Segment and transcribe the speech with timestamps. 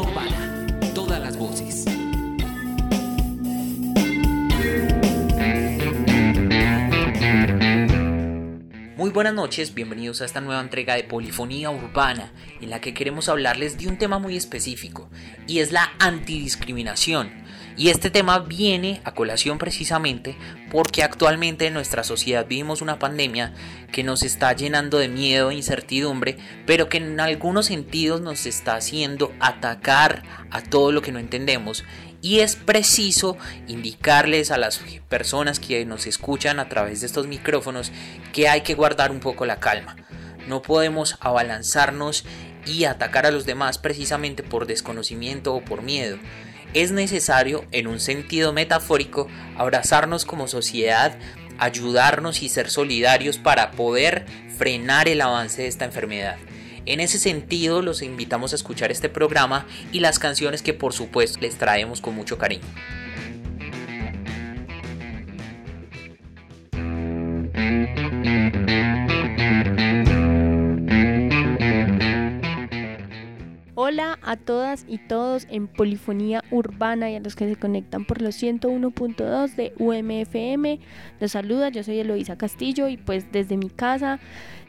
[0.00, 0.66] Urbana.
[0.94, 1.84] Todas las voces.
[8.96, 13.28] Muy buenas noches, bienvenidos a esta nueva entrega de Polifonía Urbana, en la que queremos
[13.28, 15.08] hablarles de un tema muy específico,
[15.46, 17.45] y es la antidiscriminación
[17.76, 20.36] y este tema viene a colación precisamente
[20.70, 23.52] porque actualmente en nuestra sociedad vivimos una pandemia
[23.92, 28.76] que nos está llenando de miedo e incertidumbre, pero que en algunos sentidos nos está
[28.76, 31.84] haciendo atacar a todo lo que no entendemos.
[32.22, 33.36] Y es preciso
[33.68, 37.92] indicarles a las personas que nos escuchan a través de estos micrófonos
[38.32, 39.96] que hay que guardar un poco la calma.
[40.48, 42.24] No podemos abalanzarnos
[42.64, 46.18] y atacar a los demás precisamente por desconocimiento o por miedo
[46.74, 51.16] es necesario, en un sentido metafórico, abrazarnos como sociedad,
[51.58, 54.26] ayudarnos y ser solidarios para poder
[54.56, 56.36] frenar el avance de esta enfermedad.
[56.86, 61.40] En ese sentido, los invitamos a escuchar este programa y las canciones que por supuesto
[61.40, 62.64] les traemos con mucho cariño.
[73.78, 78.22] Hola a todas y todos en Polifonía Urbana y a los que se conectan por
[78.22, 80.80] los 101.2 de UMFM.
[81.20, 84.18] Los saluda, yo soy Eloisa Castillo y pues desde mi casa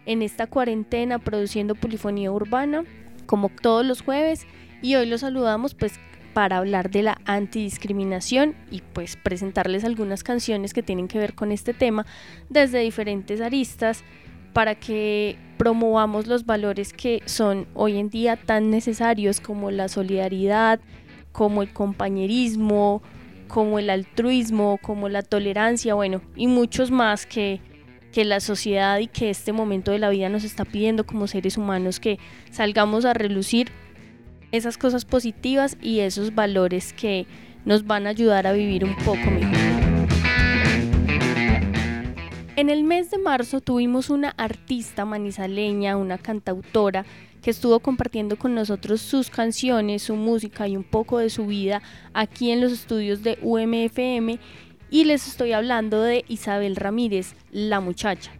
[0.05, 2.83] en esta cuarentena produciendo Polifonía Urbana
[3.27, 4.45] como todos los jueves
[4.81, 6.01] y hoy los saludamos pues
[6.33, 11.53] para hablar de la antidiscriminación y pues presentarles algunas canciones que tienen que ver con
[11.53, 12.05] este tema
[12.49, 14.03] desde diferentes aristas
[14.51, 20.79] para que promovamos los valores que son hoy en día tan necesarios como la solidaridad,
[21.31, 23.01] como el compañerismo,
[23.47, 27.61] como el altruismo, como la tolerancia, bueno, y muchos más que,
[28.11, 31.57] que la sociedad y que este momento de la vida nos está pidiendo como seres
[31.57, 32.19] humanos que
[32.51, 33.71] salgamos a relucir
[34.51, 37.25] esas cosas positivas y esos valores que
[37.65, 39.56] nos van a ayudar a vivir un poco mejor.
[42.57, 47.05] En el mes de marzo tuvimos una artista manizaleña, una cantautora,
[47.43, 51.83] que estuvo compartiendo con nosotros sus canciones, su música y un poco de su vida
[52.15, 54.39] aquí en los estudios de UMFM.
[54.89, 58.31] Y les estoy hablando de Isabel Ramírez, la muchacha.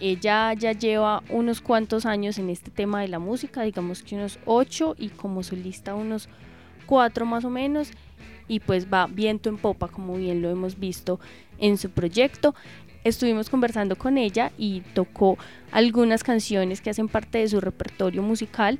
[0.00, 4.38] Ella ya lleva unos cuantos años en este tema de la música, digamos que unos
[4.44, 6.28] ocho y como solista unos
[6.84, 7.90] cuatro más o menos.
[8.48, 11.20] Y pues va viento en popa como bien lo hemos visto
[11.62, 12.54] en su proyecto
[13.04, 15.38] estuvimos conversando con ella y tocó
[15.70, 18.78] algunas canciones que hacen parte de su repertorio musical.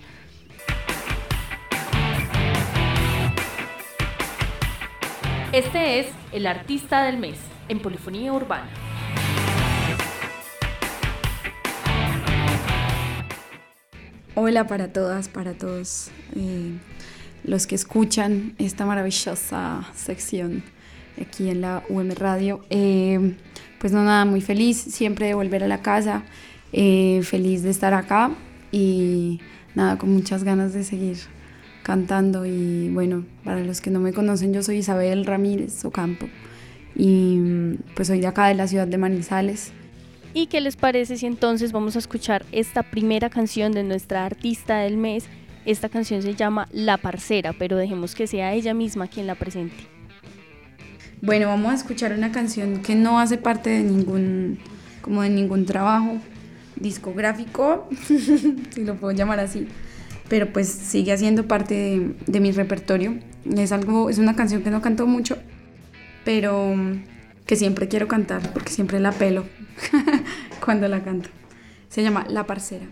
[5.53, 7.39] Este es el artista del mes
[7.69, 8.71] en Polifonía Urbana.
[14.35, 16.73] Hola para todas, para todos eh,
[17.45, 20.63] los que escuchan esta maravillosa sección
[21.21, 22.65] aquí en la UM Radio.
[22.71, 23.37] Eh,
[23.83, 26.23] pues no nada, muy feliz siempre de volver a la casa,
[26.73, 28.31] eh, feliz de estar acá
[28.71, 29.41] y
[29.75, 31.17] nada, con muchas ganas de seguir
[31.83, 36.29] cantando y bueno, para los que no me conocen, yo soy Isabel Ramírez Ocampo
[36.95, 39.73] y pues soy de acá de la ciudad de Manizales.
[40.33, 44.79] ¿Y qué les parece si entonces vamos a escuchar esta primera canción de nuestra artista
[44.79, 45.25] del mes?
[45.67, 49.75] Esta canción se llama La Parcera, pero dejemos que sea ella misma quien la presente.
[51.23, 54.59] Bueno, vamos a escuchar una canción que no hace parte de ningún,
[55.03, 56.17] como de ningún trabajo
[56.75, 57.89] discográfico,
[58.71, 59.69] si lo puedo llamar así,
[60.29, 63.21] pero pues sigue haciendo parte de, mi repertorio.
[63.57, 65.39] Es algo, es una canción que no canto mucho,
[66.25, 66.75] pero
[67.47, 69.45] que siempre quiero cantar porque siempre la pelo
[70.65, 71.29] cuando la canto.
[71.89, 72.87] Se llama La Parcera.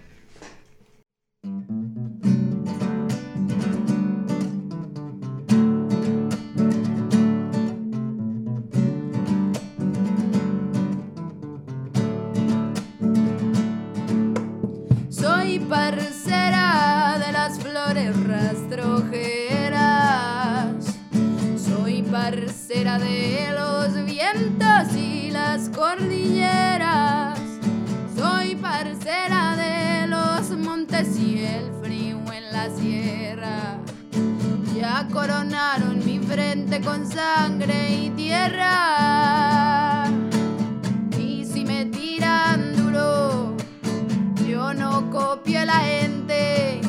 [35.20, 40.06] Coronaron mi frente con sangre y tierra.
[41.18, 43.54] Y si me tiran duro,
[44.48, 46.80] yo no copio a la gente.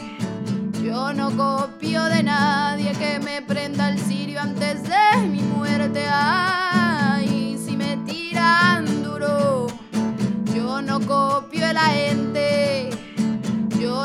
[0.82, 6.06] Yo no copio de nadie que me prenda el cirio antes de mi muerte.
[6.10, 9.68] Ay, si me tiran duro,
[10.56, 12.91] yo no copio de la gente.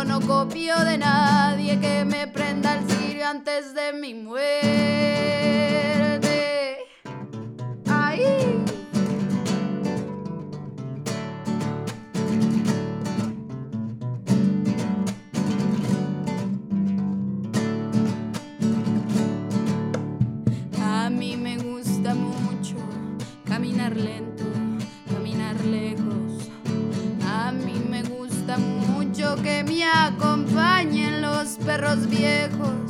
[0.05, 4.47] No copio de nadie que me prenda el cirio antes de mi muerte.
[7.89, 8.23] Ay.
[20.83, 22.77] A mí me gusta mucho
[23.45, 24.45] caminar lento,
[29.83, 32.86] acompañen los perros viejos.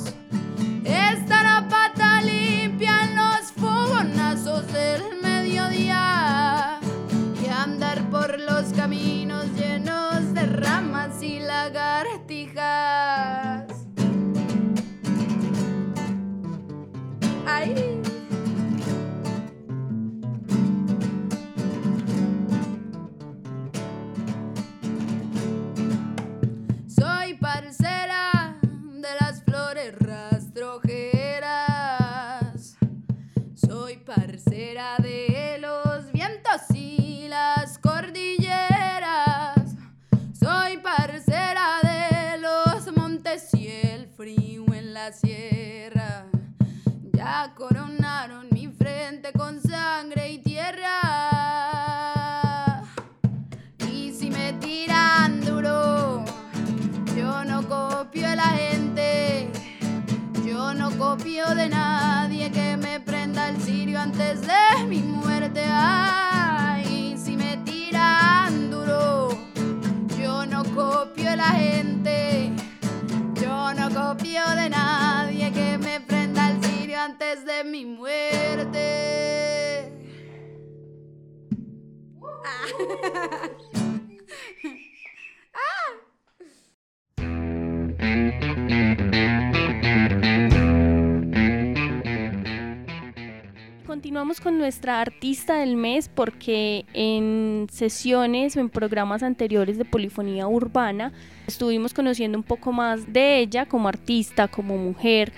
[94.89, 101.13] Artista del mes porque en sesiones o en programas anteriores de Polifonía Urbana
[101.47, 105.33] estuvimos conociendo un poco más de ella como artista, como mujer,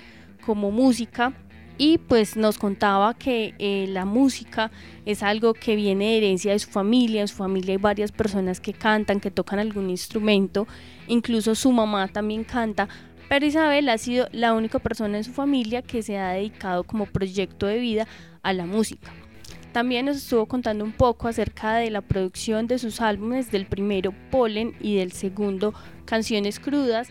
[0.44, 1.32] como música.
[1.80, 4.72] Y pues nos contaba que eh, la música
[5.06, 8.60] es algo que viene de herencia de su familia, en su familia hay varias personas
[8.60, 10.66] que cantan, que tocan algún instrumento,
[11.06, 12.88] incluso su mamá también canta,
[13.28, 17.06] pero Isabel ha sido la única persona en su familia que se ha dedicado como
[17.06, 18.08] proyecto de vida
[18.42, 19.12] a la música.
[19.78, 24.12] También nos estuvo contando un poco acerca de la producción de sus álbumes, del primero
[24.28, 25.72] Polen y del segundo
[26.04, 27.06] Canciones Crudas,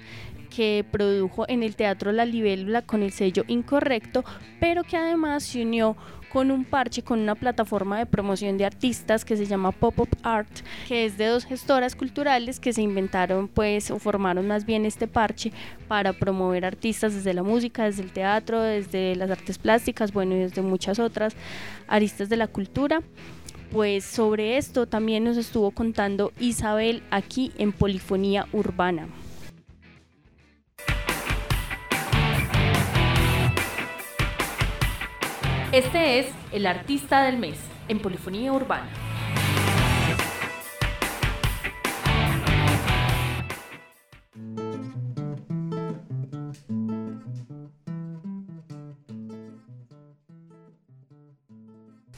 [0.54, 4.26] que produjo en el Teatro La Libélula con el sello Incorrecto,
[4.60, 5.96] pero que además se unió
[6.38, 10.48] con un parche, con una plataforma de promoción de artistas que se llama Pop-Up Art,
[10.88, 15.08] que es de dos gestoras culturales que se inventaron pues o formaron más bien este
[15.08, 15.52] parche
[15.88, 20.38] para promover artistas desde la música, desde el teatro, desde las artes plásticas, bueno y
[20.42, 21.36] desde muchas otras
[21.88, 23.02] aristas de la cultura.
[23.72, 29.08] Pues sobre esto también nos estuvo contando Isabel aquí en Polifonía Urbana.
[35.74, 37.60] Este es el artista del mes
[37.90, 38.88] en Polifonía Urbana.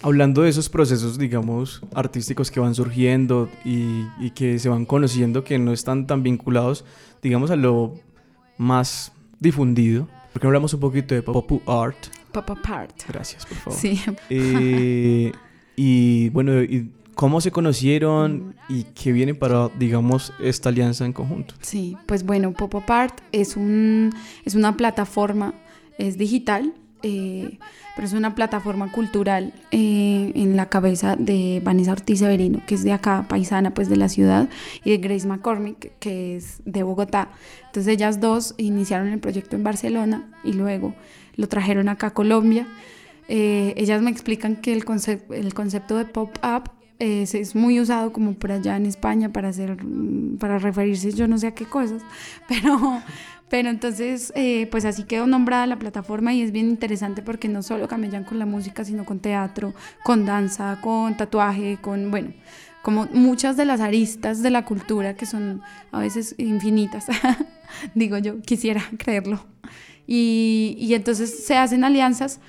[0.04, 5.58] Hablando de esos procesos, digamos, artísticos que van surgiendo y, que se van conociendo, que
[5.58, 6.86] no están tan vinculados,
[7.24, 7.96] digamos, a lo
[8.60, 12.19] más difundido, porque hablamos un poquito de pop art.
[12.32, 12.96] Pop Art.
[13.08, 13.80] Gracias, por favor.
[13.80, 14.00] Sí.
[14.30, 15.32] Eh,
[15.76, 21.56] y bueno, y ¿cómo se conocieron y qué viene para, digamos, esta alianza en conjunto?
[21.62, 24.12] Sí, pues bueno, Pop Art es, un,
[24.46, 25.54] es una plataforma,
[25.98, 27.58] es digital, eh,
[27.96, 32.84] pero es una plataforma cultural eh, en la cabeza de Vanessa Ortiz Severino, que es
[32.84, 34.50] de acá, paisana pues de la ciudad,
[34.84, 37.32] y de Grace McCormick, que es de Bogotá.
[37.68, 40.94] Entonces ellas dos iniciaron el proyecto en Barcelona y luego
[41.40, 42.68] lo trajeron acá a Colombia.
[43.30, 46.70] Eh, ellas me explican que el, concep el concepto de pop-up
[47.00, 49.78] es, es, muy usado como por allá en España para hacer,
[50.38, 52.02] para referirse yo no sé a qué cosas,
[52.50, 53.02] pero,
[53.50, 57.64] pero entonces eh, pues así quedó nombrada la plataforma y es bien interesante porque no
[57.64, 62.34] solo camellan con la música, sino con teatro, con danza, con tatuaje, con, bueno,
[62.82, 65.62] como muchas de las aristas de la cultura que son
[65.94, 67.06] a veces infinitas,
[67.96, 69.40] digo yo, quisiera creerlo.
[70.12, 72.40] Y, entonces se hacen alianzas,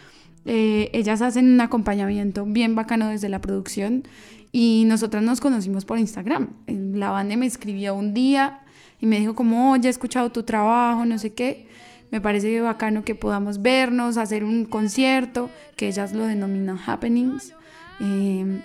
[0.47, 4.05] eh, ellas hacen un acompañamiento bien bacano desde la producción
[4.51, 6.55] y nosotras nos conocimos por Instagram.
[6.67, 8.61] La banda me escribió un día
[8.99, 11.69] y me dijo como, oye, he escuchado tu trabajo, no sé qué.
[12.11, 17.53] Me parece bacano que podamos vernos, hacer un concierto, que ellas lo denominan happenings,
[18.01, 18.63] eh,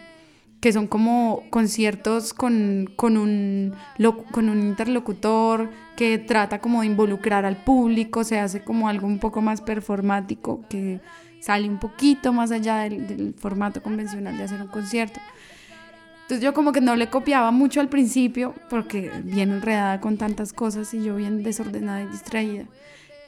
[0.65, 3.75] que son como conciertos con, con, un,
[4.31, 9.19] con un interlocutor que trata como de involucrar al público, se hace como algo un
[9.19, 11.01] poco más performático, que
[11.39, 15.19] sale un poquito más allá del, del formato convencional de hacer un concierto.
[16.23, 20.51] Entonces yo como que no le copiaba mucho al principio porque bien enredada con tantas
[20.51, 22.65] cosas y yo bien desordenada y distraída.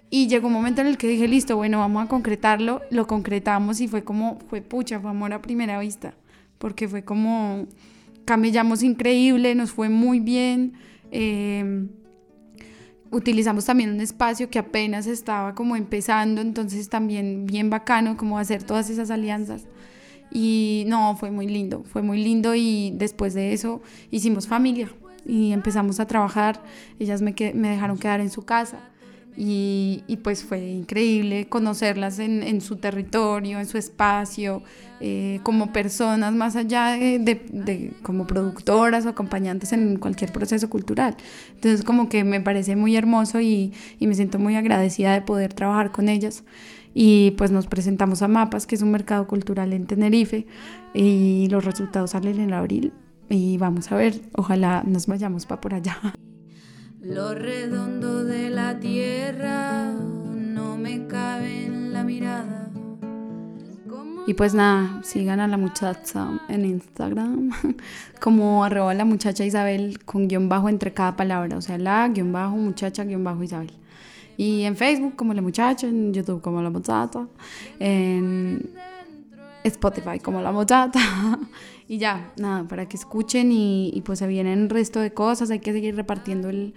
[0.09, 2.81] Y llegó un momento en el que dije, listo, bueno, vamos a concretarlo.
[2.89, 6.15] Lo concretamos y fue como, fue pucha, fue amor a primera vista.
[6.57, 7.67] Porque fue como,
[8.25, 10.73] camellamos increíble, nos fue muy bien.
[11.11, 11.87] Eh,
[13.11, 18.63] utilizamos también un espacio que apenas estaba como empezando, entonces también bien bacano como hacer
[18.63, 19.65] todas esas alianzas.
[20.31, 24.89] Y no, fue muy lindo, fue muy lindo y después de eso hicimos familia
[25.25, 26.61] y empezamos a trabajar.
[26.99, 28.91] Ellas me, me dejaron quedar en su casa
[29.37, 34.63] y, y pues fue increíble conocerlas en, en, su territorio, en su espacio,
[34.99, 40.69] eh, como personas más allá de, de, de, como productoras o acompañantes en cualquier proceso
[40.69, 41.15] cultural.
[41.53, 45.53] Entonces como que me parece muy hermoso y, y me siento muy agradecida de poder
[45.53, 46.43] trabajar con ellas
[46.95, 50.47] y pues nos presentamos a Mapas, que es un mercado cultural en Tenerife,
[50.95, 52.91] y los resultados salen en abril
[53.29, 55.99] y vamos a ver, ojalá nos vayamos para por allá.
[57.01, 62.71] Lo redondo de la tierra no me cabe en la mirada.
[64.25, 67.51] Y pues nada, sigan a la muchacha en Instagram
[68.19, 72.33] como arroba la muchacha Isabel con guion bajo entre cada palabra, o sea, la guion
[72.33, 73.71] bajo muchacha guion bajo Isabel.
[74.35, 77.27] Y en Facebook como La Muchacha, en YouTube como La Muchacha,
[77.79, 78.69] en
[79.63, 80.99] Spotify como La Muchacha.
[81.87, 85.49] y ya, nada, para que escuchen y, y, pues se vienen resto de cosas.
[85.51, 86.73] Hay que seguir repartiendo el,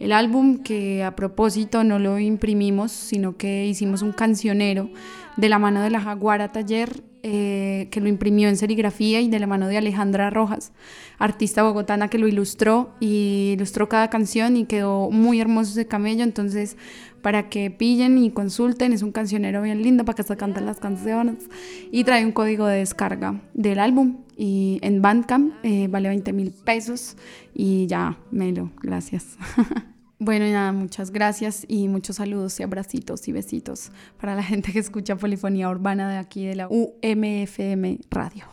[0.00, 4.88] el álbum que a propósito no lo imprimimos, sino que hicimos un cancionero
[5.36, 9.38] de la mano de la Jaguara Taller eh, que lo imprimió en serigrafía y de
[9.38, 10.72] la mano de Alejandra Rojas,
[11.18, 16.22] artista bogotana que lo ilustró y ilustró cada canción y quedó muy hermoso ese camello.
[16.22, 16.76] Entonces,
[17.24, 20.78] para que pillen y consulten, es un cancionero bien lindo para que se canten las
[20.78, 21.48] canciones.
[21.90, 24.18] Y trae un código de descarga del álbum.
[24.36, 27.16] Y en Bandcamp eh, vale 20 mil pesos.
[27.54, 29.38] Y ya, Melo, gracias.
[30.20, 34.72] Bueno, y nada, muchas gracias y muchos saludos y abracitos y besitos para la gente
[34.72, 38.46] que escucha Polifonía Urbana de aquí de la UMFM Radio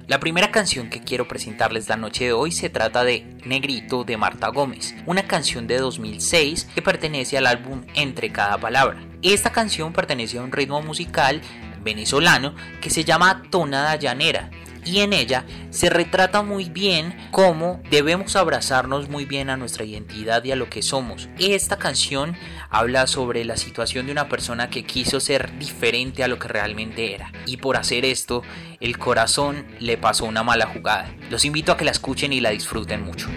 [0.07, 4.17] La primera canción que quiero presentarles la noche de hoy se trata de Negrito de
[4.17, 9.14] Marta Gómez, una canción de 2006 que pertenece al álbum Entre cada palabra.
[9.25, 11.41] Esta canción pertenece a un ritmo musical
[11.83, 14.51] venezolano que se llama Tonada Llanera
[14.85, 20.45] y en ella se retrata muy bien cómo debemos abrazarnos muy bien a nuestra identidad
[20.45, 21.31] y a lo que somos.
[21.39, 22.37] Esta canción
[22.69, 27.15] habla sobre la situación de una persona que quiso ser diferente a lo que realmente
[27.15, 28.43] era y por hacer esto
[28.79, 31.11] el corazón le pasó una mala jugada.
[31.31, 33.31] Los invito a que la escuchen y la disfruten mucho.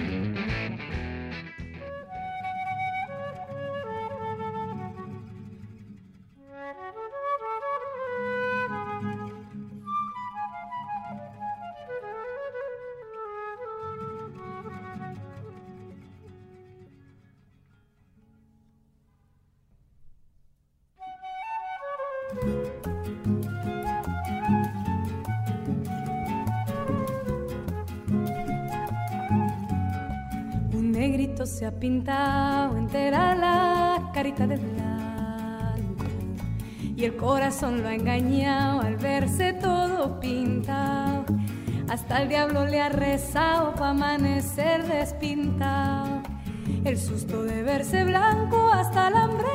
[31.87, 36.03] Pintado entera la carita de blanco
[36.97, 41.23] y el corazón lo ha engañado al verse todo pintado.
[41.87, 46.23] Hasta el diablo le ha rezado para amanecer despintado.
[46.83, 49.47] El susto de verse blanco hasta el hambre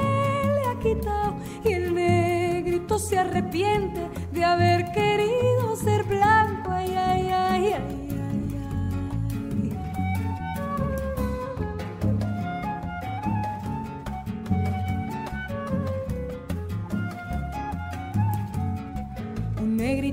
[0.55, 1.35] le ha quitado
[1.67, 6.71] y el negrito se arrepiente de haber querido ser blanco.
[6.71, 8.12] Ay, ay, ay, ay.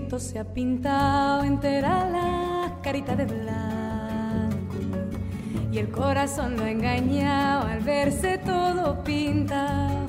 [0.10, 4.75] Negrito se ha pintado entera la carita de blanco
[5.72, 10.08] y el corazón lo ha engañado al verse todo pintado.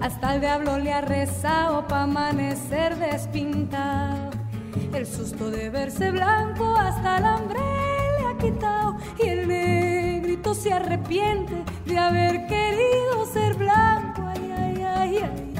[0.00, 4.30] Hasta el diablo le ha rezado pa' amanecer despintado.
[4.94, 7.60] El susto de verse blanco hasta el hambre
[8.18, 8.96] le ha quitado.
[9.18, 14.22] Y el negrito se arrepiente de haber querido ser blanco.
[14.28, 15.54] Ay, ay, ay, ay.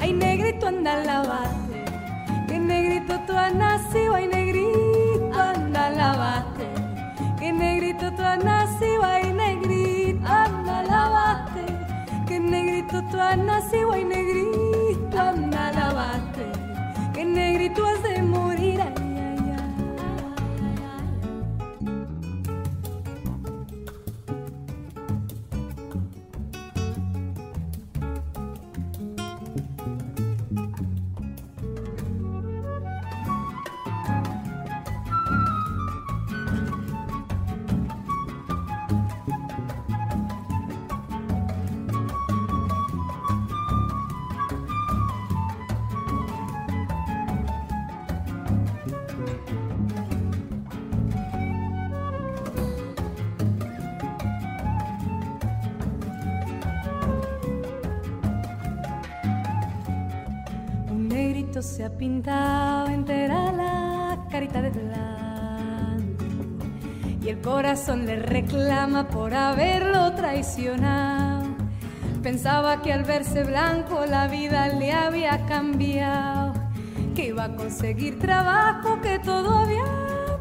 [0.00, 1.65] Ay, negrito anda lavate.
[2.66, 4.14] Negrito tú has nacido.
[4.14, 6.66] Ay, negrito anda lavate.
[7.38, 9.04] Que negrito tú has nacido.
[9.04, 11.64] Ay, negrito anda lavate.
[12.26, 13.92] Que negrito tú has nacido.
[13.92, 16.46] Ay, negrito anda lavate.
[17.14, 18.20] Que negrito has de
[61.62, 66.24] Se ha pintado entera la carita de blanco
[67.24, 71.46] y el corazón le reclama por haberlo traicionado.
[72.22, 76.52] Pensaba que al verse blanco la vida le había cambiado,
[77.14, 79.84] que iba a conseguir trabajo, que todo había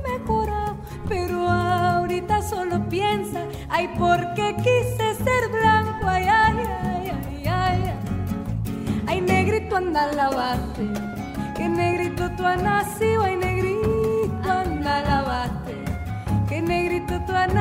[0.03, 0.75] mejorado,
[1.07, 6.07] pero ahorita solo piensa, ay, ¿por qué quise ser blanco?
[6.07, 7.47] Ay, ay, ay, ay, ay.
[7.47, 7.91] ay.
[9.07, 11.04] Ay, negrito anda lavate, que
[12.43, 15.75] has nacido, ay, negrito anda lavate,
[16.47, 17.53] que negrito tú has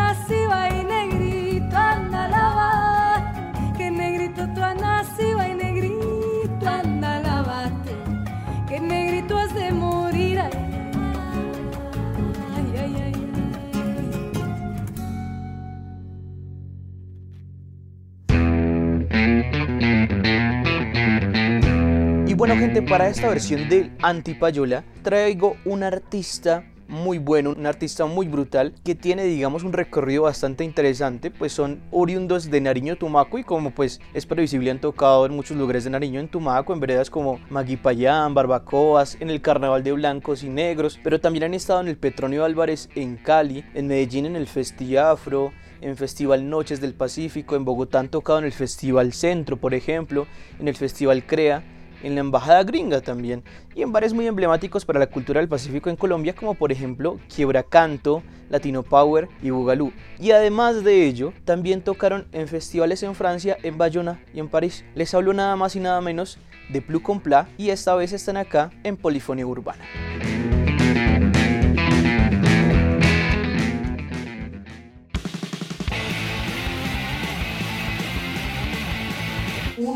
[22.47, 28.28] bueno gente, para esta versión de Antipayola traigo un artista muy bueno, un artista muy
[28.28, 33.45] brutal que tiene digamos un recorrido bastante interesante, pues son oriundos de Nariño, Tumaco y
[33.45, 37.09] como pues es previsible han tocado en muchos lugares de Nariño, en Tumaco, en veredas
[37.09, 41.89] como Maguipayán, Barbacoas, en el Carnaval de Blancos y Negros, pero también han estado en
[41.89, 47.57] el Petronio Álvarez en Cali, en Medellín en el Festiafro, en Festival Noches del Pacífico,
[47.57, 50.26] en Bogotá han tocado en el Festival Centro, por ejemplo,
[50.61, 51.65] en el Festival Crea,
[52.04, 53.43] en la Embajada Gringa también,
[53.75, 57.19] y en bares muy emblemáticos para la cultura del Pacífico en Colombia, como por ejemplo
[57.34, 59.93] Quiebra Canto, Latino Power y Bugalú.
[60.21, 64.84] Y además de ello, también tocaron en festivales en Francia, en Bayona y en París.
[64.95, 66.38] Les hablo nada más y nada menos
[66.69, 69.84] de Plus Complat y esta vez están acá en Polifonía Urbana.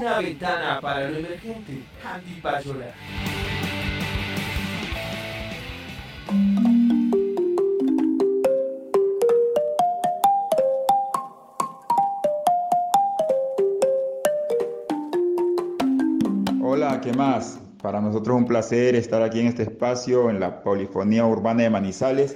[0.09, 1.83] Una ventana para lo emergente.
[2.03, 2.95] Andy Payola.
[16.63, 17.61] Hola, ¿qué más?
[17.83, 21.71] Para nosotros es un placer estar aquí en este espacio, en la Polifonía Urbana de
[21.71, 22.35] Manizales.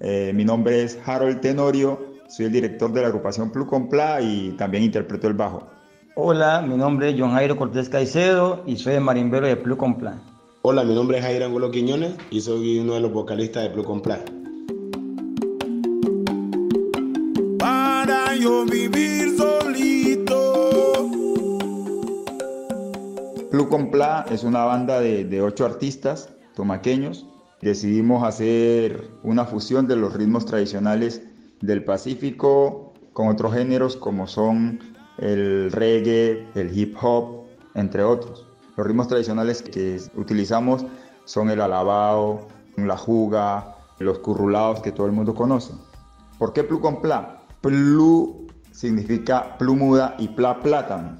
[0.00, 4.56] Eh, mi nombre es Harold Tenorio, soy el director de la agrupación Plus Compla y
[4.58, 5.81] también interpreto el bajo.
[6.14, 10.20] Hola, mi nombre es John Jairo Cortés Caicedo y soy el marimbero de Plus Complan.
[10.60, 13.82] Hola, mi nombre es Jairo Angulo Quiñones y soy uno de los vocalistas de Blue
[13.82, 14.20] Complan.
[17.58, 21.08] Para yo vivir solito.
[23.50, 27.26] Plus Compla es una banda de, de ocho artistas tomaqueños.
[27.62, 31.22] Decidimos hacer una fusión de los ritmos tradicionales
[31.62, 38.46] del Pacífico con otros géneros como son el reggae, el hip hop, entre otros.
[38.76, 40.84] Los ritmos tradicionales que utilizamos
[41.24, 45.72] son el alabao, la juga, los currulados que todo el mundo conoce.
[46.38, 47.42] ¿Por qué plu con pla?
[47.60, 51.18] Plu significa plumuda y pla plátano.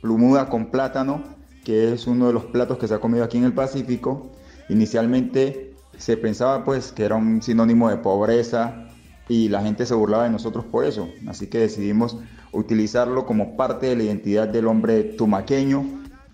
[0.00, 1.22] Plumuda con plátano,
[1.64, 4.30] que es uno de los platos que se ha comido aquí en el Pacífico.
[4.68, 8.88] Inicialmente se pensaba pues que era un sinónimo de pobreza
[9.28, 11.08] y la gente se burlaba de nosotros por eso.
[11.28, 12.18] Así que decidimos
[12.52, 15.84] utilizarlo como parte de la identidad del hombre tumaqueño,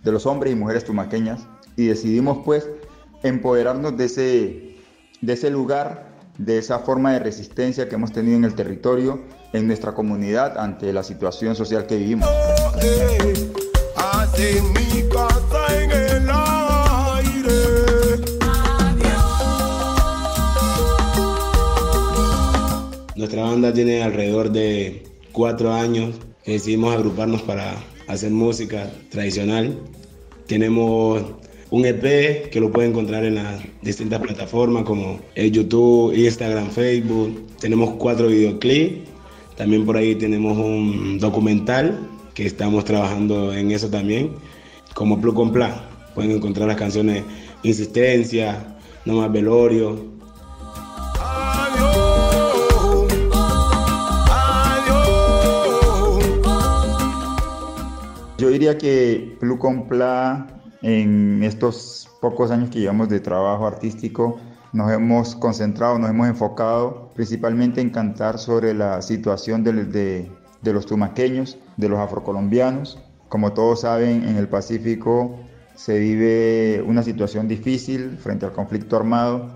[0.02, 1.46] de los hombres y mujeres tumaqueñas.
[1.76, 2.68] Y decidimos pues
[3.22, 4.76] empoderarnos de ese,
[5.20, 9.20] de ese lugar, de esa forma de resistencia que hemos tenido en el territorio,
[9.52, 12.28] en nuestra comunidad ante la situación social que vivimos.
[23.16, 25.02] Nuestra banda tiene alrededor de
[25.33, 26.14] cuatro años
[26.45, 27.75] que decidimos agruparnos para
[28.07, 29.79] hacer música tradicional.
[30.47, 31.23] Tenemos
[31.71, 37.47] un EP que lo pueden encontrar en las distintas plataformas como YouTube, Instagram, Facebook.
[37.61, 39.09] Tenemos cuatro videoclips.
[39.57, 41.99] También por ahí tenemos un documental
[42.35, 44.31] que estamos trabajando en eso también,
[44.95, 45.73] como Plug con Plan.
[46.14, 47.25] Pueden encontrar las canciones
[47.64, 50.17] Insistencia, No más Velorio,
[58.38, 60.46] Yo diría que Plu con Pla,
[60.83, 64.38] en estos pocos años que llevamos de trabajo artístico,
[64.72, 70.31] nos hemos concentrado, nos hemos enfocado principalmente en cantar sobre la situación de,
[70.72, 73.03] los tumaqueños, de los afrocolombianos.
[73.29, 75.40] Como todos saben, en el Pacífico
[75.74, 79.48] se vive una situación difícil frente al conflicto armado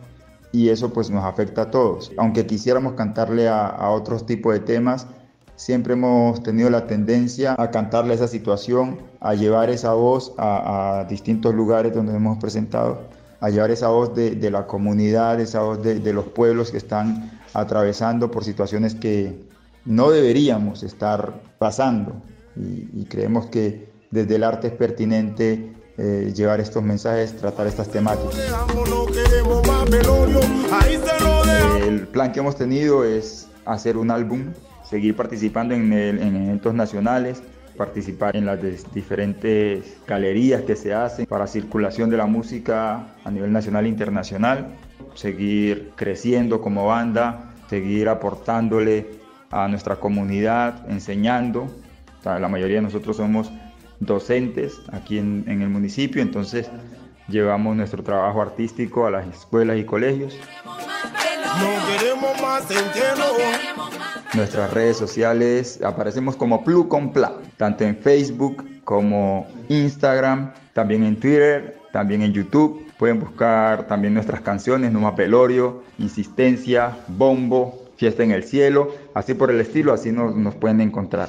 [0.51, 2.11] y eso pues nos afecta a todos.
[2.16, 5.07] Aunque quisiéramos cantarle a otros tipos de temas,
[5.62, 11.55] siempre hemos tenido la tendencia a cantarle esa situación, a llevar esa voz a, distintos
[11.55, 13.03] lugares donde hemos presentado,
[13.40, 18.29] a llevar esa voz de, la comunidad, esa voz de, los pueblos que están atravesando
[18.29, 19.40] por situaciones que
[19.85, 22.12] no deberíamos estar pasando.
[22.57, 27.88] Y, y creemos que desde el arte es pertinente eh, llevar estos mensajes, tratar estas
[27.88, 28.35] temáticas.
[31.87, 34.53] El plan que hemos tenido es hacer un álbum
[34.92, 37.42] seguir participando en, eventos nacionales,
[37.78, 38.61] participar en las
[38.92, 44.66] diferentes galerías que se hacen para circulación de la música a nivel nacional e internacional,
[45.14, 49.12] seguir creciendo como banda, seguir aportándole
[49.50, 51.74] a nuestra comunidad, enseñando.
[52.22, 53.50] La mayoría de nosotros somos
[53.98, 56.70] docentes aquí en, el municipio, entonces
[57.28, 60.37] llevamos nuestro trabajo artístico a las escuelas y colegios.
[60.66, 64.12] No queremos más entierro.
[64.35, 71.16] Nuestras redes sociales aparecemos como Plu con Pla, tanto en Facebook como Instagram, también en
[71.16, 72.87] Twitter, también en YouTube.
[72.99, 79.51] Pueden buscar también nuestras canciones, Numa Pelorio, Insistencia, Bombo, Fiesta en el Cielo, así por
[79.51, 81.29] el estilo, así nos, nos pueden encontrar.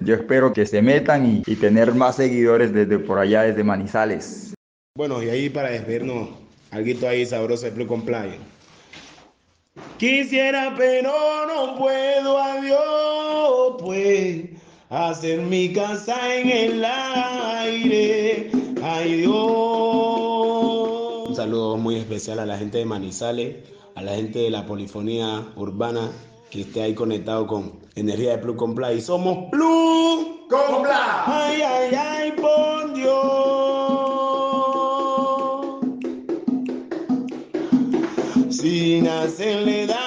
[0.00, 4.54] Yo espero que se metan y, tener más seguidores desde por allá, desde Manizales.
[4.96, 6.28] Bueno, y ahí para despedirnos,
[6.70, 8.38] algo ahí sabroso de Playa.
[9.98, 11.12] Quisiera, pero
[11.46, 14.50] no puedo, adiós, pues,
[14.88, 18.50] hacer mi casa en el aire,
[18.82, 19.34] ay Dios.
[21.28, 23.56] Un saludo muy especial a la gente de Manizales,
[23.96, 26.12] a la gente de la polifonía urbana
[26.50, 29.00] que esté ahí conectado con energía de Plug con Play.
[29.00, 30.94] Somos Plug con Play.
[31.26, 33.53] Ay, ay, ay, por Dios.
[38.64, 40.03] Sin hacerle daño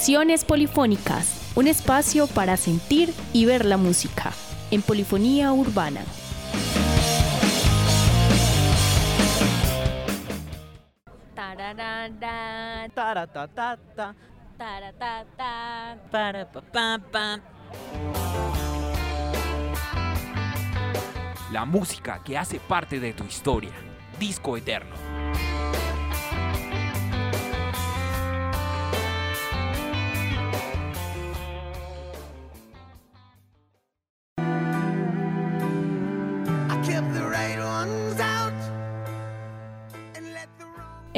[0.00, 4.32] Sesiones polifónicas, un espacio para sentir y ver la música
[4.70, 6.00] en polifonía urbana.
[21.52, 23.72] La música que hace parte de tu historia.
[24.18, 24.96] Disco Eterno.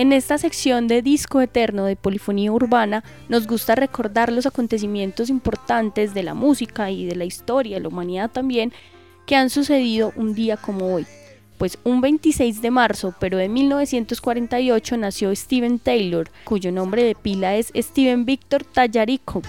[0.03, 6.13] En esta sección de Disco Eterno de Polifonía Urbana nos gusta recordar los acontecimientos importantes
[6.13, 8.73] de la música y de la historia, de la humanidad también,
[9.27, 11.07] que han sucedido un día como hoy.
[11.57, 17.55] Pues un 26 de marzo, pero de 1948, nació Steven Taylor, cuyo nombre de pila
[17.55, 19.41] es Steven Victor Tallarico.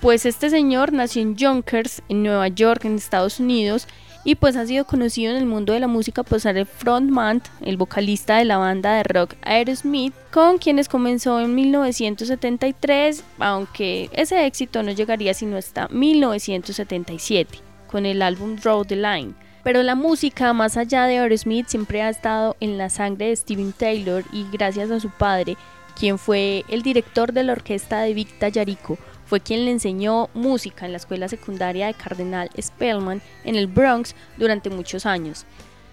[0.00, 3.86] Pues este señor nació en Yonkers, en Nueva York, en Estados Unidos,
[4.28, 7.40] y pues ha sido conocido en el mundo de la música por ser el frontman,
[7.62, 14.44] el vocalista de la banda de rock Aerosmith, con quienes comenzó en 1973, aunque ese
[14.44, 17.60] éxito no llegaría sino hasta 1977,
[17.90, 19.32] con el álbum Draw the Line.
[19.64, 23.72] Pero la música, más allá de Aerosmith, siempre ha estado en la sangre de Steven
[23.72, 25.56] Taylor y gracias a su padre,
[25.98, 30.86] quien fue el director de la orquesta de Vic Tallarico, fue quien le enseñó música
[30.86, 35.44] en la escuela secundaria de Cardenal Spellman en el Bronx durante muchos años.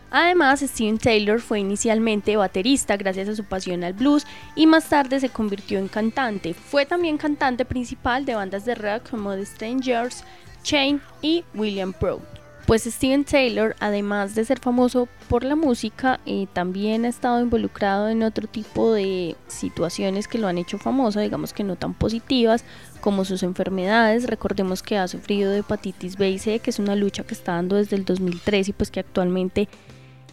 [0.10, 5.20] Además, Steven Taylor fue inicialmente baterista gracias a su pasión al blues y más tarde
[5.20, 6.54] se convirtió en cantante.
[6.54, 10.24] Fue también cantante principal de bandas de rock como The Strangers,
[10.64, 12.22] Chain y William Pro.
[12.66, 18.10] Pues Steven Taylor, además de ser famoso por la música, eh, también ha estado involucrado
[18.10, 22.66] en otro tipo de situaciones que lo han hecho famoso, digamos que no tan positivas,
[23.02, 24.26] como sus enfermedades.
[24.26, 27.52] Recordemos que ha sufrido de hepatitis B y C, que es una lucha que está
[27.52, 29.70] dando desde el 2003 y pues que actualmente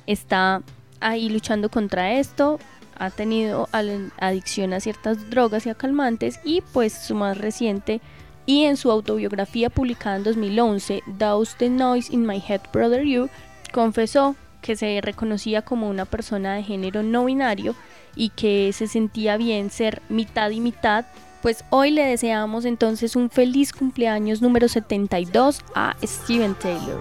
[0.06, 0.62] está
[1.00, 2.58] ahí luchando contra esto.
[2.98, 3.68] Ha tenido
[4.16, 8.00] adicción a ciertas drogas y a calmantes y pues su más reciente
[8.46, 13.28] y en su autobiografía publicada en 2011, Douse the Noise in My Head Brother You,
[13.72, 17.74] confesó que se reconocía como una persona de género no binario
[18.14, 21.04] y que se sentía bien ser mitad y mitad.
[21.42, 27.00] Pues hoy le deseamos entonces un feliz cumpleaños número 72 a Steven Taylor.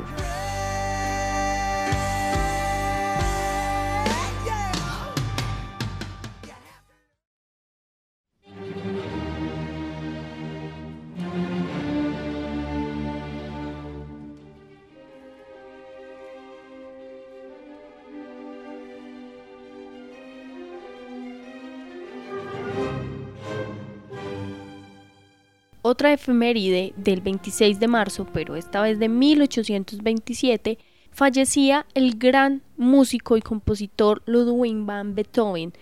[25.92, 30.78] Otra efeméride del 26 de marzo, pero esta vez de 1827,
[31.12, 35.74] fallecía el gran músico y compositor Ludwig van Beethoven.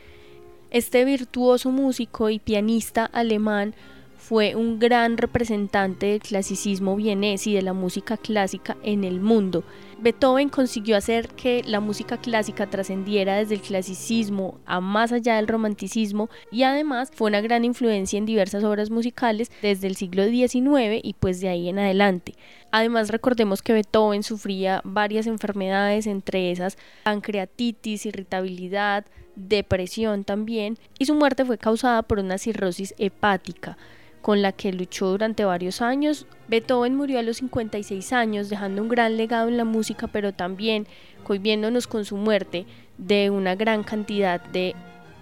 [0.72, 3.76] Este virtuoso músico y pianista alemán
[4.20, 9.64] fue un gran representante del clasicismo vienés y de la música clásica en el mundo.
[10.02, 15.48] Beethoven consiguió hacer que la música clásica trascendiera desde el clasicismo a más allá del
[15.48, 21.00] romanticismo y además fue una gran influencia en diversas obras musicales desde el siglo XIX
[21.02, 22.36] y pues de ahí en adelante.
[22.72, 29.06] Además recordemos que Beethoven sufría varias enfermedades, entre esas pancreatitis, irritabilidad,
[29.36, 33.78] depresión también, y su muerte fue causada por una cirrosis hepática
[34.22, 36.26] con la que luchó durante varios años.
[36.48, 40.88] Beethoven murió a los 56 años, dejando un gran legado en la música, pero también
[41.24, 42.66] cohibiéndonos con su muerte
[42.98, 44.76] de una gran cantidad de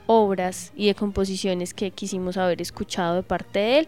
[0.08, 3.88] obras y de composiciones que quisimos haber escuchado de parte de él.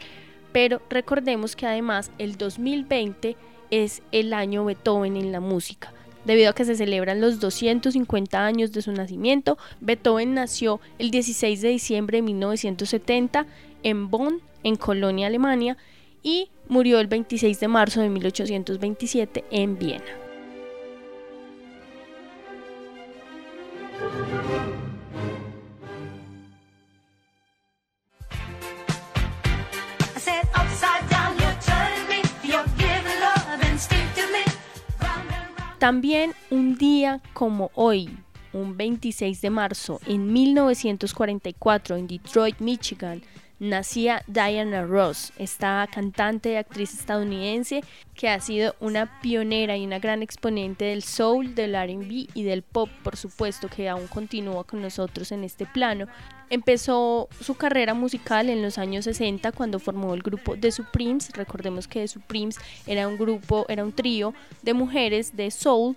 [0.51, 3.35] Pero recordemos que además el 2020
[3.71, 5.93] es el año Beethoven en la música.
[6.25, 11.61] Debido a que se celebran los 250 años de su nacimiento, Beethoven nació el 16
[11.61, 13.45] de diciembre de 1970
[13.83, 15.77] en Bonn, en Colonia, Alemania,
[16.23, 20.03] y murió el 26 de marzo de 1827 en Viena.
[35.79, 38.09] También un día como hoy,
[38.51, 43.21] un 26 de marzo en 1944 en Detroit, Michigan,
[43.59, 47.83] nacía Diana Ross, esta cantante y actriz estadounidense
[48.15, 52.63] que ha sido una pionera y una gran exponente del soul, del RB y del
[52.63, 56.07] pop, por supuesto, que aún continúa con nosotros en este plano.
[56.49, 61.31] Empezó su carrera musical en los años 60 cuando formó el grupo The Supremes.
[61.33, 65.95] Recordemos que The Supremes era un grupo, era un trío de mujeres de soul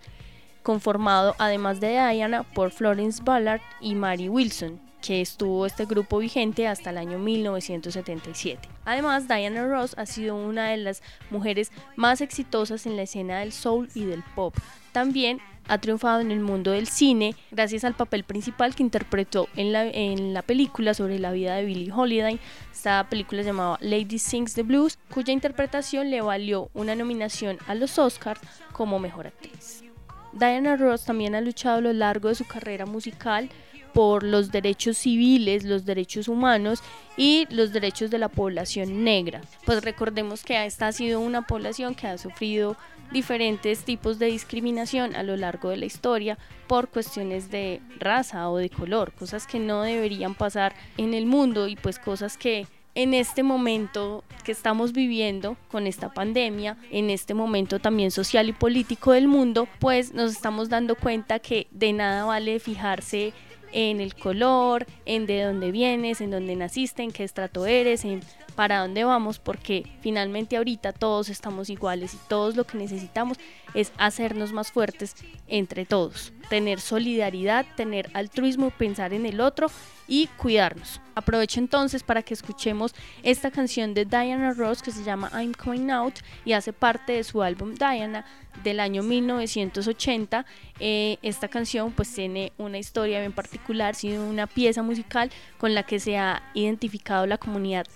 [0.63, 6.67] conformado además de Diana por Florence Ballard y Mary Wilson que estuvo este grupo vigente
[6.67, 8.69] hasta el año 1977.
[8.85, 13.53] Además, Diana Ross ha sido una de las mujeres más exitosas en la escena del
[13.53, 14.55] soul y del pop.
[14.93, 19.73] También ha triunfado en el mundo del cine gracias al papel principal que interpretó en
[19.73, 22.39] la, en la película sobre la vida de Billie Holiday.
[22.73, 27.75] Esta película se llamaba Lady Sings the Blues, cuya interpretación le valió una nominación a
[27.75, 28.41] los Oscars
[28.73, 29.85] como mejor actriz.
[30.33, 33.51] Diana Ross también ha luchado a lo largo de su carrera musical
[33.93, 36.83] por los derechos civiles, los derechos humanos
[37.17, 39.43] y los derechos de la población negra.
[39.65, 42.77] Pues recordemos que esta ha sido una población que ha sufrido
[43.13, 48.57] diferentes tipos de discriminación a lo largo de la historia por cuestiones de raza o
[48.57, 53.15] de color, cosas que no deberían pasar en el mundo y pues cosas que en
[53.15, 59.13] este momento que estamos viviendo con esta pandemia, en este momento también social y político
[59.13, 63.33] del mundo, pues nos estamos dando cuenta que de nada vale fijarse
[63.73, 68.21] en el color, en de dónde vienes, en dónde naciste, en qué estrato eres, en
[68.53, 73.39] para dónde vamos, porque finalmente ahorita todos estamos iguales y todos lo que necesitamos
[73.75, 75.17] es hacernos más fuertes
[75.49, 79.71] entre todos, tener solidaridad, tener altruismo, pensar en el otro
[80.07, 81.01] y cuidarnos.
[81.15, 85.91] Aprovecho entonces para que escuchemos esta canción de Diana Ross que se llama I'm Coming
[85.91, 88.25] Out y hace parte de su álbum Diana
[88.63, 90.47] del año 1980.
[90.81, 95.83] Eh, esta canción pues tiene una historia bien particular, sido una pieza musical con la
[95.83, 97.87] que se ha identificado la comunidad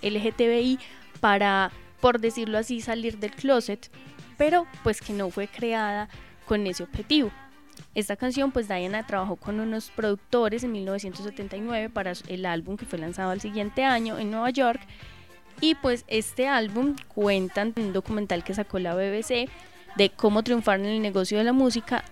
[0.47, 0.79] LGTBI
[1.19, 3.89] para, por decirlo así, salir del closet,
[4.37, 6.09] pero pues que no fue creada
[6.45, 7.31] con ese objetivo.
[7.93, 12.99] Esta canción, pues Diana trabajó con unos productores en 1979 para el álbum que fue
[12.99, 14.81] lanzado al siguiente año en Nueva York.
[15.61, 19.49] Y pues este álbum cuenta en un documental que sacó la BBC
[19.95, 22.03] de cómo triunfar en el negocio de la música.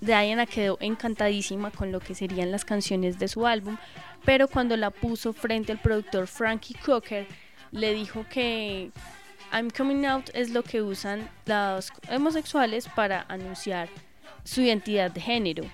[0.00, 3.76] Diana quedó encantadísima con lo que serían las canciones de su álbum,
[4.24, 7.28] pero cuando la puso frente al productor Frankie Cocker,
[7.72, 8.90] le dijo que
[9.52, 13.88] I'm Coming Out es lo que usan los homosexuales para anunciar
[14.44, 15.64] su identidad de género,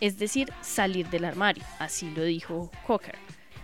[0.00, 3.16] es decir, salir del armario, así lo dijo Cocker.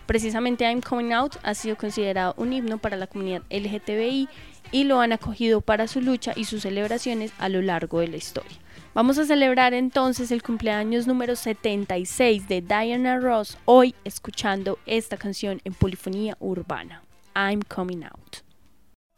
[0.05, 4.29] Precisamente I'm Coming Out ha sido considerado un himno para la comunidad LGTBI
[4.71, 8.17] y lo han acogido para su lucha y sus celebraciones a lo largo de la
[8.17, 8.57] historia.
[8.93, 15.61] Vamos a celebrar entonces el cumpleaños número 76 de Diana Ross hoy escuchando esta canción
[15.65, 17.03] en polifonía urbana,
[17.37, 18.41] I'm Coming Out.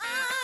[0.02, 0.39] Ah.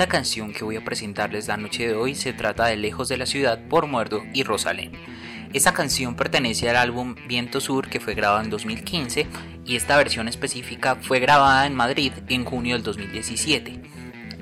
[0.00, 3.18] Segunda canción que voy a presentarles la noche de hoy se trata de Lejos de
[3.18, 4.92] la Ciudad por Muerdo y Rosalén.
[5.52, 9.26] Esta canción pertenece al álbum Viento Sur que fue grabado en 2015
[9.66, 13.82] y esta versión específica fue grabada en Madrid en junio del 2017.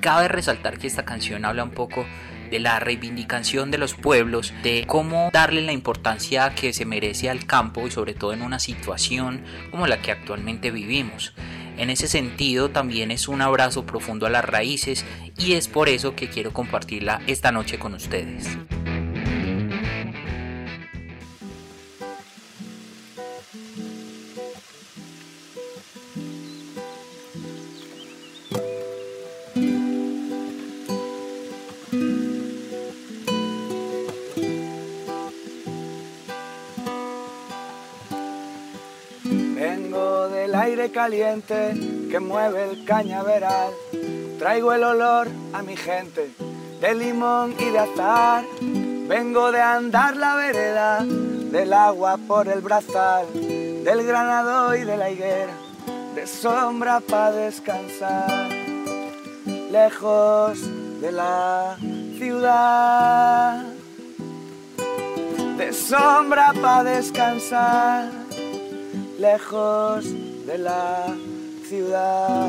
[0.00, 2.06] Cabe resaltar que esta canción habla un poco
[2.52, 7.46] de la reivindicación de los pueblos, de cómo darle la importancia que se merece al
[7.46, 9.42] campo y sobre todo en una situación
[9.72, 11.34] como la que actualmente vivimos.
[11.78, 15.04] En ese sentido también es un abrazo profundo a las raíces
[15.38, 18.48] y es por eso que quiero compartirla esta noche con ustedes.
[40.90, 41.74] Caliente
[42.10, 43.72] que mueve el cañaveral.
[44.38, 46.30] Traigo el olor a mi gente
[46.80, 48.44] de limón y de azar.
[48.60, 55.10] Vengo de andar la vereda, del agua por el brazal, del granado y de la
[55.10, 55.54] higuera,
[56.14, 58.48] de sombra para descansar.
[59.70, 60.60] Lejos
[61.00, 61.76] de la
[62.18, 63.64] ciudad,
[65.56, 68.28] de sombra para descansar
[69.18, 70.04] lejos
[70.48, 71.14] de la
[71.68, 72.48] ciudad.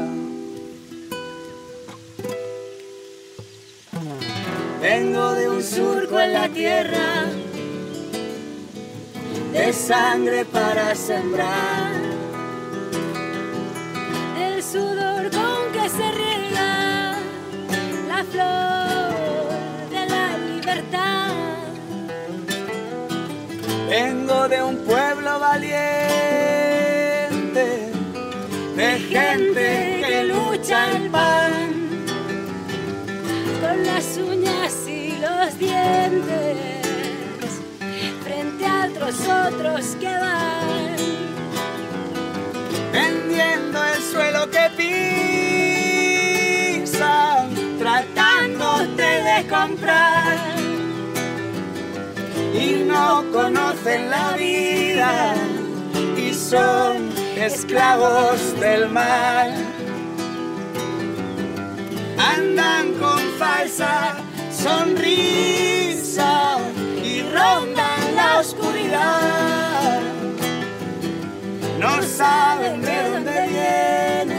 [4.81, 7.25] Vengo de un surco en la tierra,
[9.51, 11.91] de sangre para sembrar,
[14.37, 17.17] del sudor con que se riega
[18.07, 21.33] la flor de la libertad.
[23.89, 26.58] Vengo de un pueblo valiente,
[28.79, 31.75] de gente que lucha el pan.
[33.61, 36.57] con las uñas y los dientes
[38.23, 40.95] frente a otros otros que van
[42.93, 44.65] vendiendo el suelo que
[46.81, 47.49] pisan,
[47.79, 50.37] tratándote de comprar.
[52.53, 55.35] Y no conocen la vida
[56.15, 57.08] y son
[57.39, 59.53] esclavos del mal.
[62.17, 64.17] Andan con falsa
[64.51, 66.57] sonrisa
[67.03, 70.01] y rondan la oscuridad.
[71.79, 74.38] No saben de dónde vienen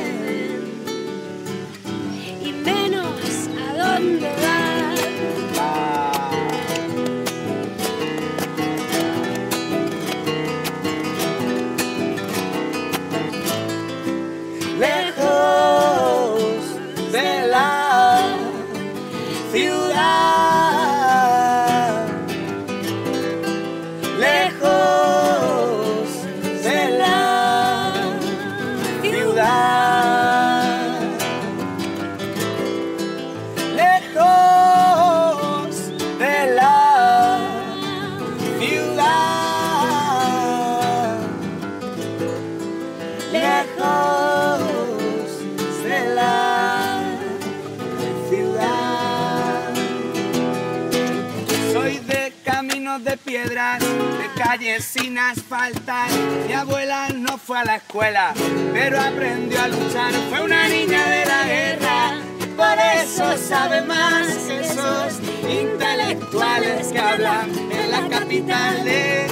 [54.42, 56.08] calles sin asfaltar.
[56.46, 58.32] Mi abuela no fue a la escuela,
[58.72, 60.12] pero aprendió a luchar.
[60.30, 62.14] Fue una niña de la guerra,
[62.56, 69.26] por eso sabe más que esos intelectuales que hablan en la capital de,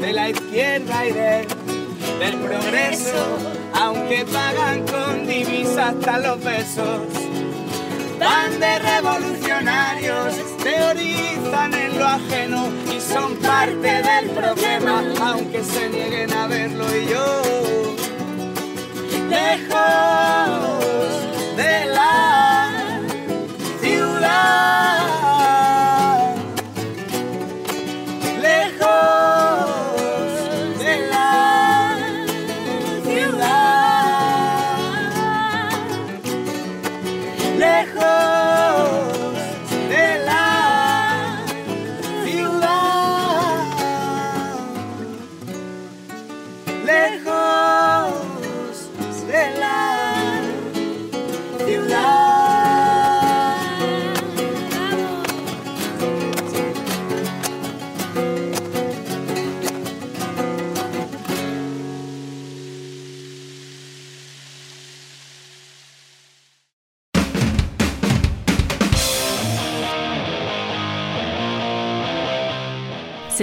[0.00, 1.48] de la izquierda y de
[2.20, 3.38] del progreso,
[3.74, 7.27] aunque pagan con divisa hasta los besos.
[8.18, 16.32] Van de revolucionarios, teorizan en lo ajeno y son parte del problema, aunque se nieguen
[16.32, 17.42] a verlo y yo.
[19.28, 20.76] Lejos
[21.56, 21.97] de la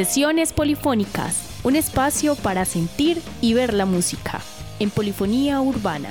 [0.05, 4.39] Sesiones Polifónicas, un espacio para sentir y ver la música
[4.77, 6.09] en Polifonía Urbana.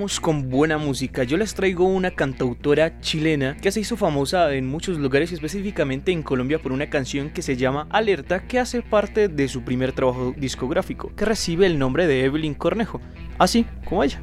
[0.00, 1.24] Con buena música.
[1.24, 6.22] Yo les traigo una cantautora chilena que se hizo famosa en muchos lugares, específicamente en
[6.22, 10.34] Colombia, por una canción que se llama Alerta, que hace parte de su primer trabajo
[10.38, 13.02] discográfico, que recibe el nombre de Evelyn Cornejo,
[13.38, 14.22] así como ella.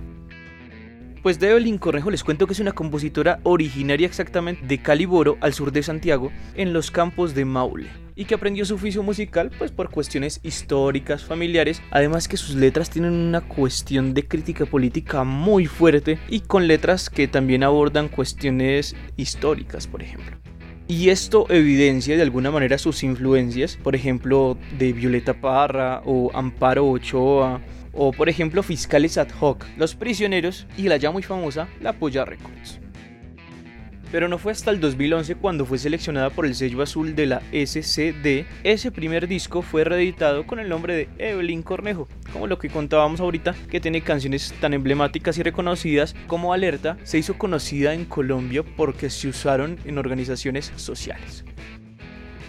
[1.28, 5.52] Pues de Evelyn Cornejo les cuento que es una compositora originaria exactamente de Caliboro, al
[5.52, 9.72] sur de Santiago, en los campos de Maule, y que aprendió su oficio musical pues
[9.72, 15.66] por cuestiones históricas, familiares, además que sus letras tienen una cuestión de crítica política muy
[15.66, 20.38] fuerte y con letras que también abordan cuestiones históricas, por ejemplo.
[20.88, 26.88] Y esto evidencia de alguna manera sus influencias, por ejemplo, de Violeta Parra o Amparo
[26.88, 27.60] Ochoa,
[27.98, 32.24] o por ejemplo Fiscales Ad Hoc, Los Prisioneros y la ya muy famosa La Polla
[32.24, 32.80] Records.
[34.12, 37.42] Pero no fue hasta el 2011 cuando fue seleccionada por el sello azul de la
[37.52, 38.46] SCD.
[38.64, 43.20] Ese primer disco fue reeditado con el nombre de Evelyn Cornejo, como lo que contábamos
[43.20, 48.64] ahorita, que tiene canciones tan emblemáticas y reconocidas como Alerta, se hizo conocida en Colombia
[48.64, 51.44] porque se usaron en organizaciones sociales.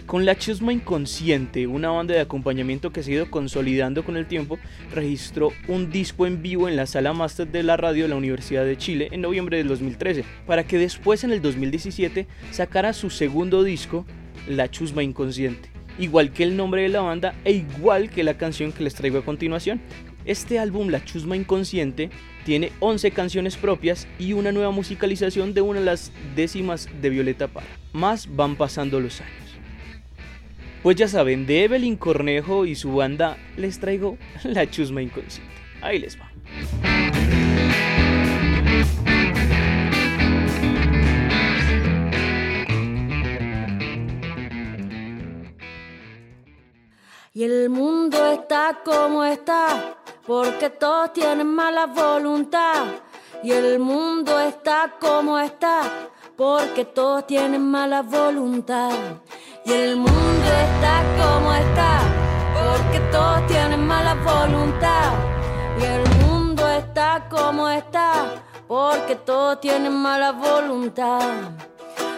[0.09, 4.25] Con La Chusma Inconsciente, una banda de acompañamiento que se ha ido consolidando con el
[4.25, 4.57] tiempo,
[4.91, 8.65] registró un disco en vivo en la sala máster de la radio de la Universidad
[8.65, 13.63] de Chile en noviembre del 2013, para que después en el 2017 sacara su segundo
[13.63, 14.03] disco,
[14.47, 18.71] La Chusma Inconsciente, igual que el nombre de la banda e igual que la canción
[18.71, 19.79] que les traigo a continuación.
[20.25, 22.09] Este álbum, La Chusma Inconsciente,
[22.45, 27.47] tiene 11 canciones propias y una nueva musicalización de una de las décimas de Violeta
[27.47, 27.67] Parra.
[27.93, 29.48] Más van pasando los años.
[30.81, 35.53] Pues ya saben, de Evelyn Cornejo y su banda les traigo la chusma inconsciente.
[35.81, 36.29] Ahí les va.
[47.33, 52.85] Y el mundo está como está, porque todos tienen mala voluntad.
[53.43, 58.91] Y el mundo está como está, porque todos tienen mala voluntad.
[59.65, 60.18] Y el mundo
[68.67, 71.21] porque todos tienen mala voluntad.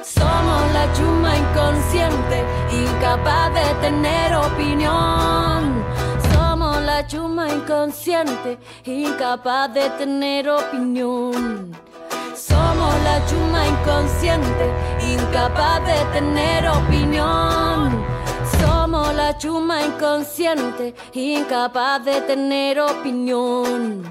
[0.03, 5.83] Somos la chuma inconsciente, incapaz de tener opinión.
[6.33, 11.71] Somos la chuma inconsciente, incapaz de tener opinión.
[12.35, 14.65] Somos la chuma inconsciente,
[15.13, 18.03] incapaz de tener opinión.
[18.59, 24.03] Somos la chuma inconsciente, incapaz de tener opinión.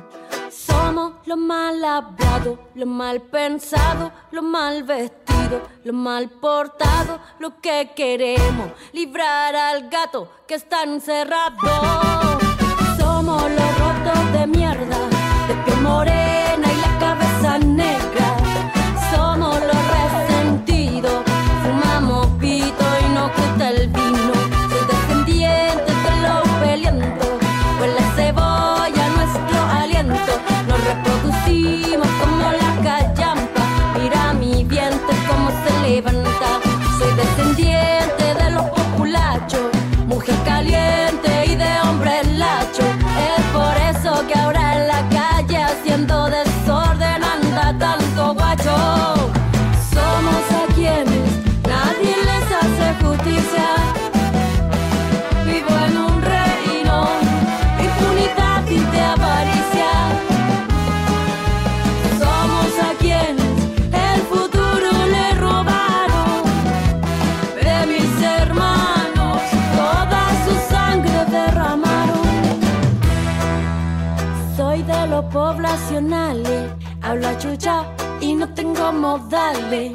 [1.31, 8.73] Lo mal hablado, lo mal pensado, lo mal vestido, lo mal portado, lo que queremos,
[8.93, 11.57] librar al gato que está encerrado.
[12.99, 14.99] Somos los rotos de mierda,
[15.47, 16.70] de piel morena
[75.21, 77.85] Los poblacionales, hablo a chucha
[78.23, 79.93] y no tengo modales.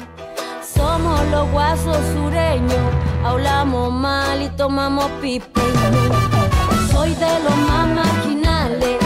[0.62, 2.78] Somos los guasos sureños,
[3.24, 5.60] hablamos mal y tomamos pipe.
[6.92, 8.98] Soy de los más marginales,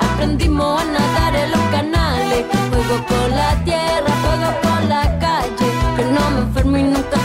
[0.00, 2.46] aprendimos a nadar en los canales.
[2.70, 7.19] Juego con la tierra, juego con la calle, que no me enfermo y nunca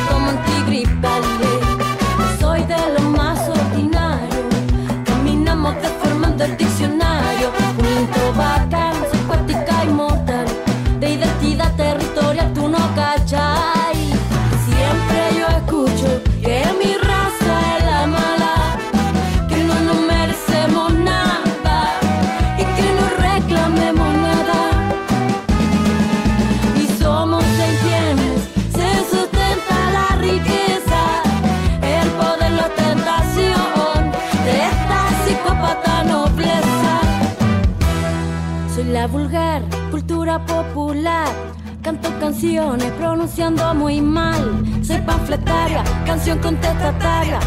[42.55, 44.63] canciones pronunciando muy mal.
[44.81, 47.39] Soy panfletaria, canción contestataria.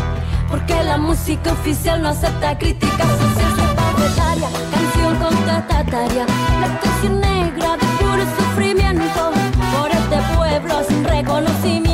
[0.51, 3.57] Porque la música oficial no acepta críticas sociales.
[3.57, 6.27] Soy panfletaria, canción contestataria.
[6.61, 9.31] La canción negra de puro sufrimiento.
[9.81, 11.88] Por este pueblo sin reconocimiento.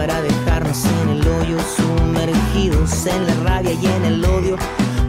[0.00, 4.56] Para dejarnos en el hoyo, sumergidos en la rabia y en el odio.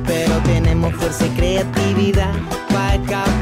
[0.05, 2.33] Pero tenemos fuerza y creatividad
[2.73, 3.40] para escapar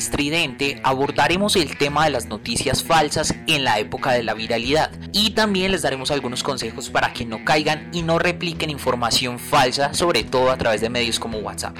[0.00, 5.32] Estridente abordaremos el tema de las noticias falsas en la época de la viralidad y
[5.32, 10.24] también les daremos algunos consejos para que no caigan y no repliquen información falsa, sobre
[10.24, 11.76] todo a través de medios como WhatsApp.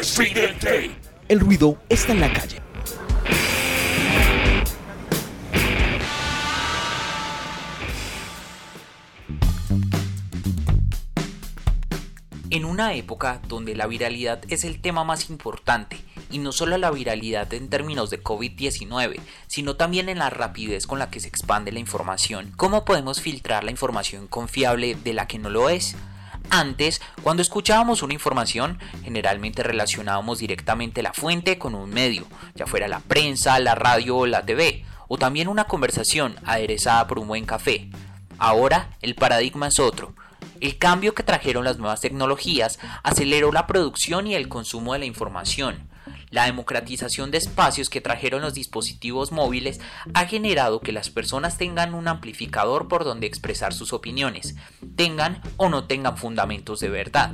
[0.00, 0.92] Estridente.
[1.28, 2.65] El ruido está en la calle.
[12.48, 15.98] En una época donde la viralidad es el tema más importante,
[16.30, 21.00] y no solo la viralidad en términos de COVID-19, sino también en la rapidez con
[21.00, 25.40] la que se expande la información, ¿cómo podemos filtrar la información confiable de la que
[25.40, 25.96] no lo es?
[26.48, 32.86] Antes, cuando escuchábamos una información, generalmente relacionábamos directamente la fuente con un medio, ya fuera
[32.86, 37.44] la prensa, la radio o la TV, o también una conversación aderezada por un buen
[37.44, 37.90] café.
[38.38, 40.14] Ahora el paradigma es otro.
[40.60, 45.04] El cambio que trajeron las nuevas tecnologías aceleró la producción y el consumo de la
[45.04, 45.88] información.
[46.30, 49.80] La democratización de espacios que trajeron los dispositivos móviles
[50.14, 54.56] ha generado que las personas tengan un amplificador por donde expresar sus opiniones,
[54.96, 57.32] tengan o no tengan fundamentos de verdad.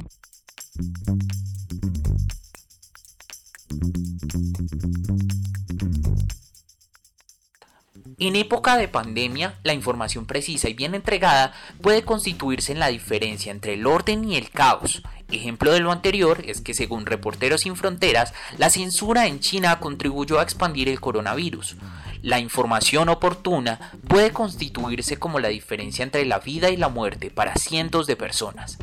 [8.18, 13.50] En época de pandemia, la información precisa y bien entregada puede constituirse en la diferencia
[13.50, 15.02] entre el orden y el caos.
[15.30, 20.38] Ejemplo de lo anterior es que según Reporteros sin Fronteras, la censura en China contribuyó
[20.38, 21.76] a expandir el coronavirus.
[22.22, 27.56] La información oportuna puede constituirse como la diferencia entre la vida y la muerte para
[27.56, 28.78] cientos de personas.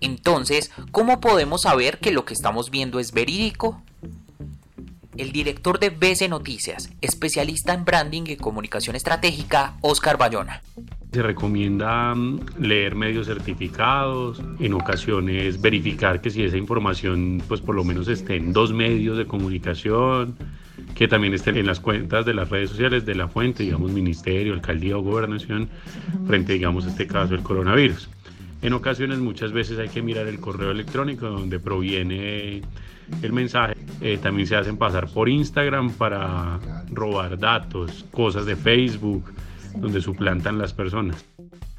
[0.00, 3.82] Entonces, ¿cómo podemos saber que lo que estamos viendo es verídico?
[5.16, 10.62] El director de BC Noticias, especialista en branding y comunicación estratégica, Oscar Bayona.
[11.12, 17.74] Se recomienda mm, leer medios certificados, en ocasiones verificar que si esa información pues por
[17.74, 20.36] lo menos esté en dos medios de comunicación,
[20.94, 24.54] que también esté en las cuentas de las redes sociales de la fuente, digamos ministerio,
[24.54, 25.68] alcaldía o gobernación,
[26.26, 28.08] frente digamos a este caso el coronavirus.
[28.62, 32.62] En ocasiones muchas veces hay que mirar el correo electrónico donde proviene
[33.22, 33.76] el mensaje.
[34.00, 36.58] Eh, también se hacen pasar por Instagram para
[36.90, 39.24] robar datos, cosas de Facebook,
[39.76, 41.24] donde suplantan las personas.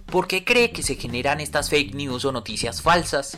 [0.05, 3.37] ¿Por qué cree que se generan estas fake news o noticias falsas?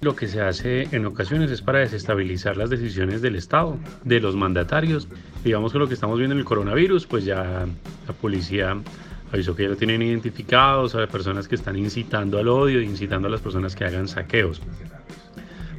[0.00, 4.36] Lo que se hace en ocasiones es para desestabilizar las decisiones del Estado, de los
[4.36, 5.08] mandatarios.
[5.42, 7.66] Digamos que lo que estamos viendo en el coronavirus, pues ya
[8.06, 8.76] la policía
[9.32, 13.30] avisó que ya lo tienen identificados a personas que están incitando al odio, incitando a
[13.30, 14.62] las personas que hagan saqueos.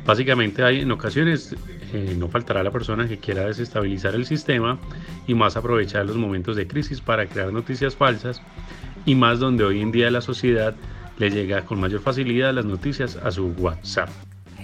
[0.05, 1.55] Básicamente hay en ocasiones
[1.93, 4.79] eh, no faltará la persona que quiera desestabilizar el sistema
[5.27, 8.41] y más aprovechar los momentos de crisis para crear noticias falsas
[9.05, 10.75] y más donde hoy en día la sociedad
[11.17, 14.09] le llega con mayor facilidad las noticias a su WhatsApp.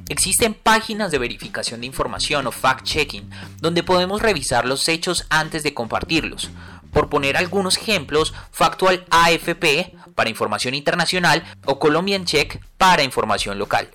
[0.07, 3.27] Existen páginas de verificación de información o fact-checking
[3.59, 6.51] donde podemos revisar los hechos antes de compartirlos.
[6.91, 13.89] Por poner algunos ejemplos, Factual AFP para información internacional o Colombian Check para información local.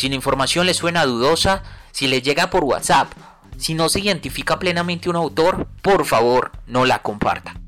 [0.00, 3.12] Si la información le suena dudosa, si le llega por WhatsApp,
[3.58, 7.60] si no se identifica plenamente un autor, por favor no la comparta.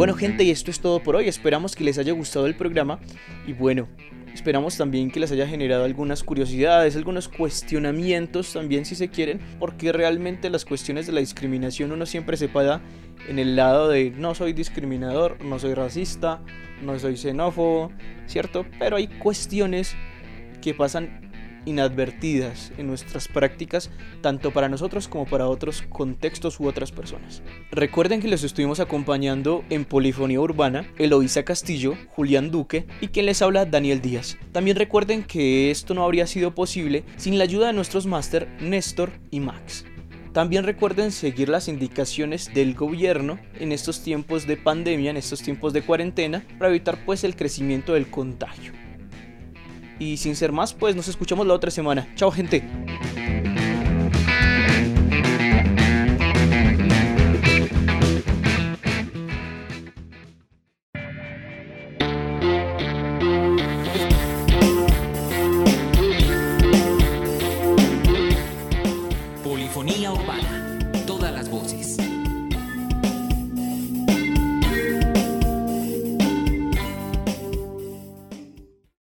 [0.00, 1.28] Bueno gente, y esto es todo por hoy.
[1.28, 3.00] Esperamos que les haya gustado el programa
[3.46, 3.86] y bueno,
[4.32, 9.92] esperamos también que les haya generado algunas curiosidades, algunos cuestionamientos también si se quieren, porque
[9.92, 12.80] realmente las cuestiones de la discriminación uno siempre se para
[13.28, 16.40] en el lado de no soy discriminador, no soy racista,
[16.82, 17.92] no soy xenófobo,
[18.26, 18.64] ¿cierto?
[18.78, 19.94] Pero hay cuestiones
[20.62, 21.29] que pasan
[21.64, 23.90] inadvertidas en nuestras prácticas,
[24.20, 27.42] tanto para nosotros como para otros contextos u otras personas.
[27.70, 33.42] Recuerden que los estuvimos acompañando en Polifonía Urbana, Eloísa Castillo, Julián Duque y quien les
[33.42, 34.38] habla Daniel Díaz.
[34.52, 39.10] También recuerden que esto no habría sido posible sin la ayuda de nuestros máster Néstor
[39.30, 39.84] y Max.
[40.32, 45.72] También recuerden seguir las indicaciones del gobierno en estos tiempos de pandemia, en estos tiempos
[45.72, 48.72] de cuarentena, para evitar pues el crecimiento del contagio.
[50.00, 52.08] Y sin ser más, pues nos escuchamos la otra semana.
[52.16, 52.64] Chao gente.